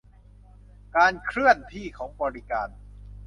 [0.95, 2.69] การเคลื่อนที่ของบริการ